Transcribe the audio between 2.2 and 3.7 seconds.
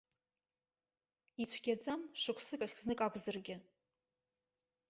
шықәсык ахь знык акәзаргьы.